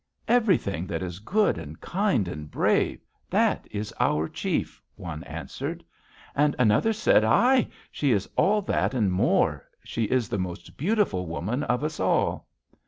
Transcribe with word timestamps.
"'Everything 0.27 0.87
that 0.87 1.03
is 1.03 1.19
good, 1.19 1.59
and 1.59 1.79
kind 1.79 2.27
and 2.27 2.49
brave, 2.49 3.05
that 3.29 3.67
is 3.69 3.93
our 3.99 4.27
chief,' 4.27 4.81
one 4.95 5.23
answered. 5.25 5.83
And 6.33 6.55
another 6.57 6.91
said: 6.91 7.23
'Ai! 7.23 7.67
She 7.91 8.11
is 8.11 8.27
all 8.35 8.63
that, 8.63 8.95
and 8.95 9.11
more; 9.13 9.51
and 9.51 9.61
she 9.87 10.05
is 10.05 10.27
the 10.27 10.39
most 10.39 10.75
beautiful 10.75 11.27
woman 11.27 11.61
of 11.61 11.83
us 11.83 11.99
all!' 11.99 12.47